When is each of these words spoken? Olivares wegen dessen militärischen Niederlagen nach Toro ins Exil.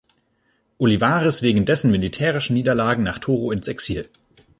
Olivares 0.79 1.43
wegen 1.43 1.63
dessen 1.63 1.91
militärischen 1.91 2.55
Niederlagen 2.55 3.03
nach 3.03 3.19
Toro 3.19 3.51
ins 3.51 3.67
Exil. 3.67 4.09